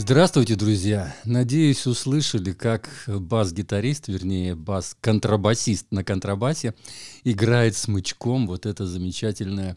[0.00, 1.12] Здравствуйте, друзья!
[1.24, 6.76] Надеюсь, услышали, как бас-гитарист, вернее, бас-контрабасист на контрабасе
[7.24, 9.76] играет смычком вот это замечательное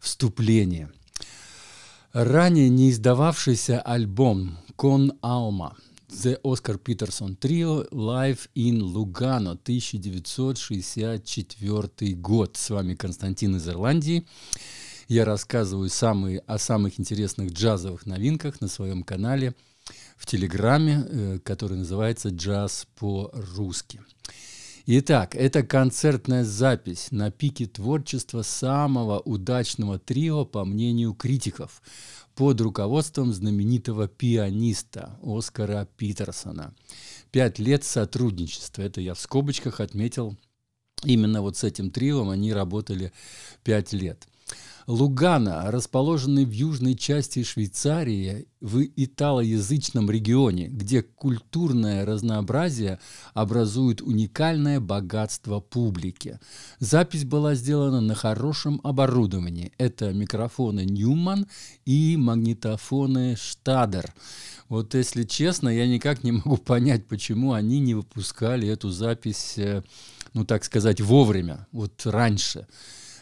[0.00, 0.90] вступление.
[2.12, 5.76] Ранее не издававшийся альбом «Кон Алма»
[6.08, 12.56] The Oscar Peterson Trio Live in Lugano 1964 год.
[12.56, 14.26] С вами Константин из Ирландии.
[15.10, 19.56] Я рассказываю самые, о самых интересных джазовых новинках на своем канале
[20.16, 24.00] в Телеграме, э, который называется «Джаз по-русски».
[24.86, 31.82] Итак, это концертная запись на пике творчества самого удачного трио, по мнению критиков,
[32.36, 36.72] под руководством знаменитого пианиста Оскара Питерсона.
[37.32, 40.36] Пять лет сотрудничества, это я в скобочках отметил,
[41.02, 43.12] именно вот с этим трио они работали
[43.64, 44.29] пять лет.
[44.90, 52.98] Лугана, расположенный в южной части Швейцарии, в италоязычном регионе, где культурное разнообразие
[53.32, 56.40] образует уникальное богатство публики.
[56.80, 59.72] Запись была сделана на хорошем оборудовании.
[59.78, 61.46] Это микрофоны Ньюман
[61.86, 64.12] и магнитофоны Штадер.
[64.68, 69.84] Вот если честно, я никак не могу понять, почему они не выпускали эту запись, э,
[70.34, 72.66] ну так сказать, вовремя, вот раньше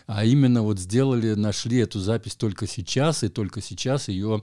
[0.08, 4.42] а именно вот сделали, нашли эту запись только сейчас, и только сейчас ее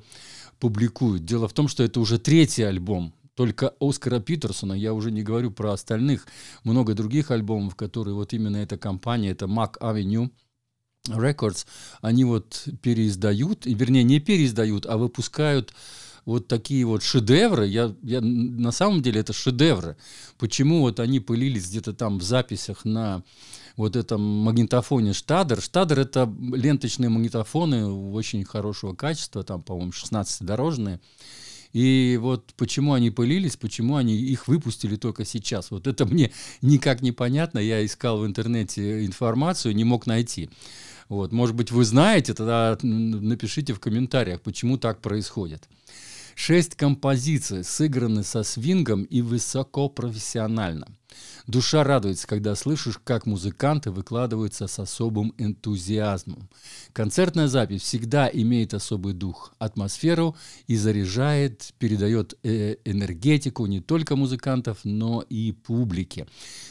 [0.59, 1.25] публикуют.
[1.25, 5.51] Дело в том, что это уже третий альбом только Оскара Питерсона, я уже не говорю
[5.51, 6.27] про остальных,
[6.63, 10.29] много других альбомов, которые вот именно эта компания, это Mac Avenue
[11.09, 11.65] Records,
[11.99, 15.73] они вот переиздают, и, вернее, не переиздают, а выпускают
[16.25, 19.97] вот такие вот шедевры, я, я, на самом деле это шедевры.
[20.37, 23.23] Почему вот они пылились где-то там в записях на
[23.75, 25.61] вот этом магнитофоне Штадер.
[25.61, 30.99] Штадер— это ленточные магнитофоны очень хорошего качества, там, по-моему, 16-дорожные.
[31.73, 35.71] И вот почему они пылились, почему они их выпустили только сейчас.
[35.71, 36.31] Вот это мне
[36.61, 37.59] никак не понятно.
[37.59, 40.49] Я искал в интернете информацию, не мог найти.
[41.09, 45.67] Вот, может быть, вы знаете, тогда напишите в комментариях, почему так происходит.
[46.35, 50.87] Шесть композиций сыграны со свингом и высокопрофессионально.
[51.47, 56.49] Душа радуется, когда слышишь, как музыканты выкладываются с особым энтузиазмом.
[56.91, 60.35] Концертная запись всегда имеет особый дух, атмосферу
[60.67, 66.27] и заряжает, передает э энергетику не только музыкантов, но и публике.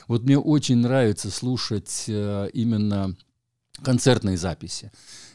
[0.08, 3.16] Вот мне очень нравится слушать э, именно
[3.82, 4.92] концертные записи.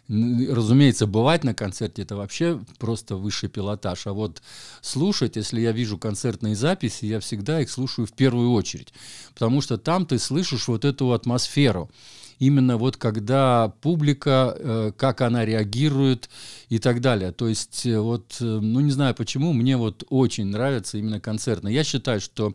[0.08, 4.08] Разумеется, бывать на концерте это вообще просто высший пилотаж.
[4.08, 4.42] А вот
[4.82, 8.92] слушать, если я вижу концертные записи, я всегда их слушаю в первую очередь.
[9.34, 11.92] Потому что там ты слышишь вот эту атмосферу.
[12.40, 16.30] Именно вот когда публика, э, как она реагирует
[16.70, 17.34] и так далее.
[17.34, 21.68] То есть э, вот, э, ну не знаю почему, мне вот очень нравится именно концертно.
[21.68, 22.54] Я считаю, что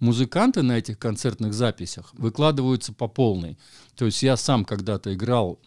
[0.00, 3.58] музыканты на этих концертных записях выкладываются по полной.
[3.94, 5.58] То есть я сам когда-то играл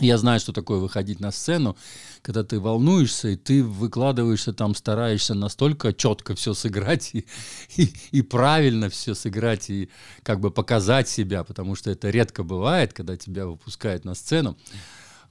[0.00, 1.76] я знаю, что такое выходить на сцену,
[2.20, 7.26] когда ты волнуешься, и ты выкладываешься там, стараешься настолько четко все сыграть и,
[7.76, 9.88] и, и правильно все сыграть, и
[10.22, 14.56] как бы показать себя, потому что это редко бывает, когда тебя выпускают на сцену.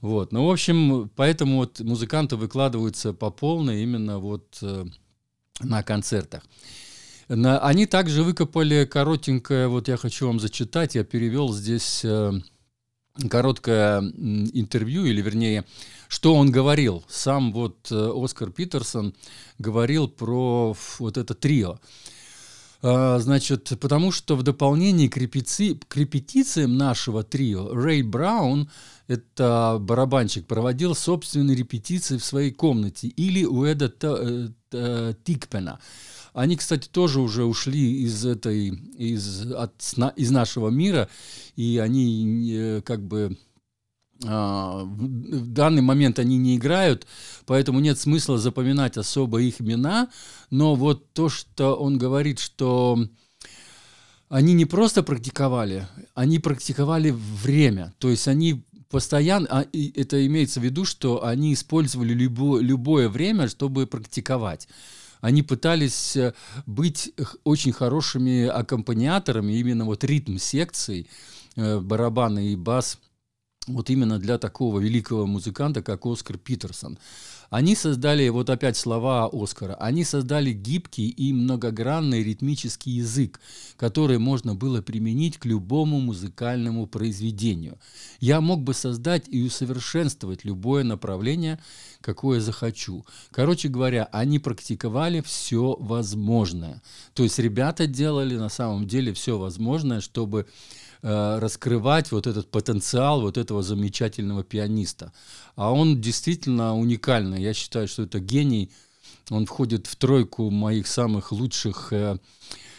[0.00, 0.32] Вот.
[0.32, 4.84] Ну, в общем, поэтому вот музыканты выкладываются по полной именно вот э,
[5.60, 6.42] на концертах.
[7.28, 12.04] На, они также выкопали коротенькое, вот я хочу вам зачитать, я перевел здесь...
[12.04, 12.32] Э,
[13.30, 15.64] короткое интервью, или вернее,
[16.08, 17.04] что он говорил.
[17.08, 19.14] Сам вот э, Оскар Питерсон
[19.58, 21.78] говорил про вот это трио.
[22.82, 25.78] А, значит, потому что в дополнение к, репети...
[25.88, 28.70] к репетициям нашего трио Рэй Браун,
[29.08, 33.92] это барабанщик, проводил собственные репетиции в своей комнате или у Эда
[34.72, 35.80] э, Тикпена.
[36.36, 39.72] Они, кстати, тоже уже ушли из этой, из, от,
[40.16, 41.08] из нашего мира,
[41.56, 43.38] и они как бы
[44.22, 47.06] а, в данный момент они не играют,
[47.46, 50.10] поэтому нет смысла запоминать особо их имена,
[50.50, 52.98] но вот то, что он говорит, что
[54.28, 60.64] они не просто практиковали, они практиковали время, то есть они постоянно, а, это имеется в
[60.64, 64.68] виду, что они использовали любо, любое время, чтобы практиковать.
[65.20, 66.34] Они пытались э,
[66.66, 67.12] быть
[67.44, 71.06] очень хорошими аккомпаниаторами, именно вот ритм секции,
[71.56, 72.98] э, барабаны и бас–
[73.66, 76.98] вот именно для такого великого музыканта, как Оскар Питерсон.
[77.50, 83.40] Они создали, вот опять слова Оскара, они создали гибкий и многогранный ритмический язык,
[83.76, 87.78] который можно было применить к любому музыкальному произведению.
[88.20, 91.58] Я мог бы создать и усовершенствовать любое направление,
[92.00, 93.04] какое захочу.
[93.30, 96.82] Короче говоря, они практиковали все возможное.
[97.14, 100.46] То есть ребята делали на самом деле все возможное, чтобы
[101.02, 105.12] Э, раскрывать вот этот потенциал вот этого замечательного пианиста.
[105.54, 107.42] А он действительно уникальный.
[107.42, 108.70] Я считаю, что это гений.
[109.30, 112.18] Он входит в тройку моих самых лучших э,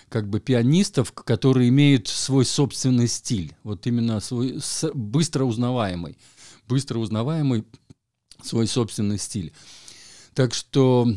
[0.09, 3.55] как бы пианистов, которые имеют свой собственный стиль.
[3.63, 4.59] Вот именно свой
[4.93, 6.17] быстро узнаваемый.
[6.67, 7.65] Быстро узнаваемый
[8.41, 9.53] свой собственный стиль.
[10.33, 11.07] Так что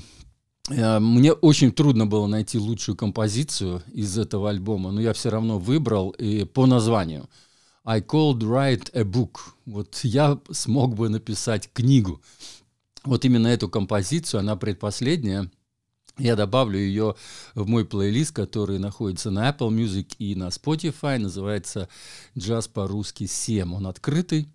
[0.71, 6.11] мне очень трудно было найти лучшую композицию из этого альбома, но я все равно выбрал
[6.11, 7.29] и по названию.
[7.85, 9.39] I called write a book.
[9.67, 12.23] Вот я смог бы написать книгу.
[13.05, 15.51] Вот именно эту композицию, она предпоследняя.
[16.19, 17.17] Я добавлю ее
[17.55, 21.19] в мой плейлист, который находится на Apple Music и на Spotify.
[21.19, 21.89] Называется
[22.39, 23.75] «Джаз по-русски 7».
[23.75, 24.49] Он открытый.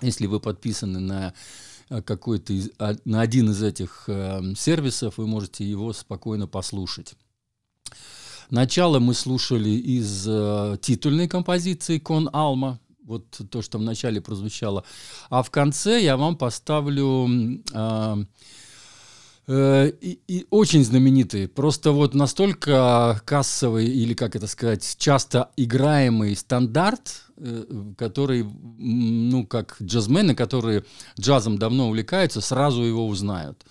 [0.00, 5.26] Если вы подписаны на Э, какой-то из, а, на один из этих э, сервисов, вы
[5.26, 7.14] можете его спокойно послушать.
[8.50, 14.84] Начало мы слушали из э, титульной композиции «Кон Алма», вот то, что в начале прозвучало.
[15.30, 18.24] А в конце я вам поставлю э, э,
[19.48, 27.26] и, и очень знаменитый, просто вот настолько кассовый или, как это сказать, часто играемый стандарт,
[27.38, 27.64] Э,
[27.98, 28.46] который,
[28.78, 30.84] ну, как джазмены, которые
[31.20, 33.62] джазом давно увлекаются, сразу его узнают.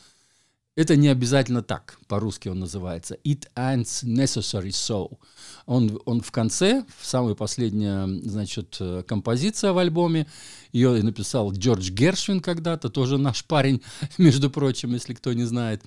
[0.76, 3.18] Это не обязательно так, по-русски он называется.
[3.24, 5.18] It ends necessary so.
[5.66, 10.28] Он, он в конце, в самая последняя, значит, композиция в альбоме,
[10.74, 13.82] ее написал Джордж Гершвин когда-то, тоже наш парень,
[14.18, 15.82] между прочим, если кто не знает.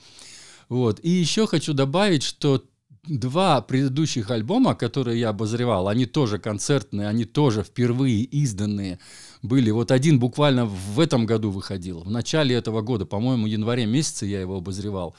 [0.71, 1.01] Вот.
[1.03, 2.65] И еще хочу добавить, что
[3.07, 8.99] два предыдущих альбома, которые я обозревал, они тоже концертные, они тоже впервые изданные
[9.43, 9.71] были.
[9.71, 14.27] Вот один буквально в этом году выходил, в начале этого года, по-моему, в январе месяце
[14.27, 15.15] я его обозревал.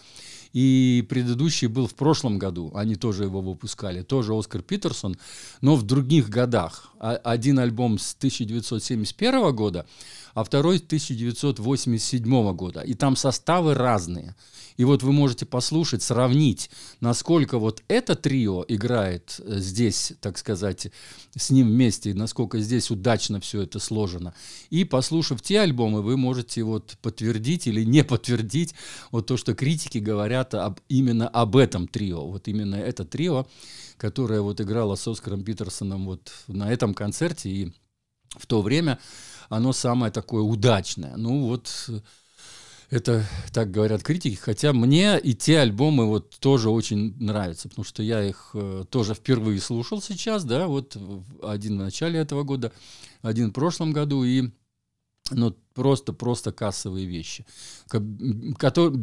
[0.51, 5.15] И предыдущий был в прошлом году, они тоже его выпускали, тоже Оскар Питерсон,
[5.62, 6.91] но в других годах.
[7.00, 9.86] А, один альбом с 1971 года,
[10.33, 12.81] а второй с 1987 года.
[12.81, 14.36] И там составы разные.
[14.79, 16.69] И вот вы можете послушать, сравнить,
[17.01, 20.88] насколько вот это трио играет э, здесь, так сказать,
[21.36, 24.33] с ним вместе, насколько здесь удачно все это сложено.
[24.69, 28.74] И послушав те альбомы, вы можете вот подтвердить или не подтвердить
[29.12, 32.25] вот то, что критики говорят об, именно об этом трио.
[32.25, 33.48] Вот именно это трио,
[33.98, 37.74] которое вот играло с Оскаром Питерсоном вот на этом концерте и
[38.29, 38.98] в то время
[39.50, 41.18] оно самое такое удачное.
[41.18, 41.70] Ну вот
[42.89, 48.01] это так говорят критики, хотя мне и те альбомы вот тоже очень нравятся, потому что
[48.01, 50.98] я их э, тоже впервые слушал сейчас, да, вот
[51.44, 52.72] один в начале этого года,
[53.22, 54.50] один в прошлом году, и
[55.32, 57.46] ну, просто, просто кассовые вещи,
[58.58, 58.98] которые,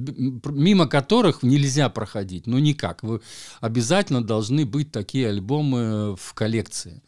[0.46, 3.04] мимо которых нельзя проходить, ну никак.
[3.04, 3.20] Вы
[3.60, 7.02] обязательно должны быть такие альбомы в коллекции.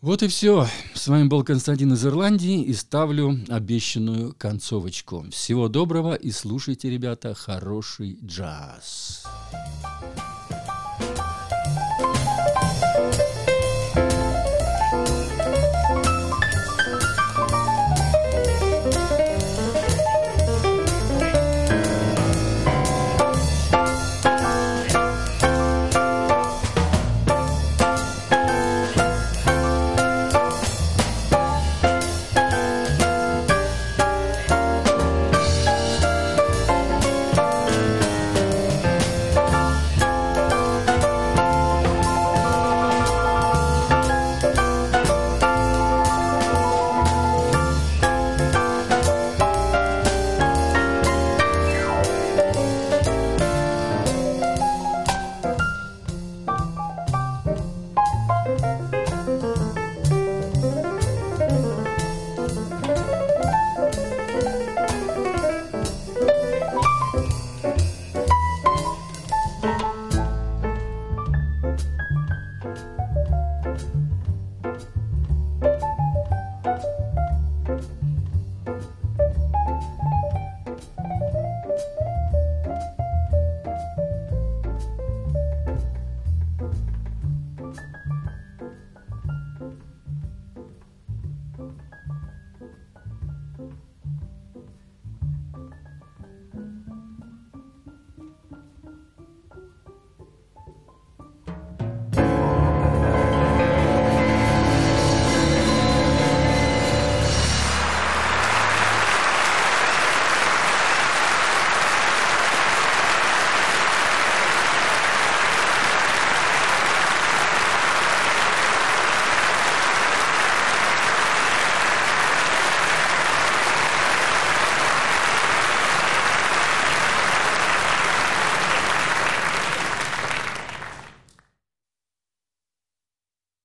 [0.00, 0.68] Вот и все.
[0.94, 5.26] С вами был Константин из Ирландии и ставлю обещанную концовочку.
[5.32, 9.24] Всего доброго и слушайте, ребята, хороший джаз.
[9.52, 9.87] Джаз.